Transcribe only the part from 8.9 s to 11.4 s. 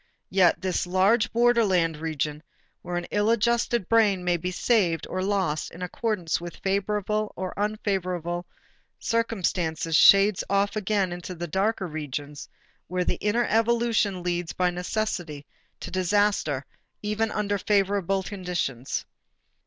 circumstances, shades off again to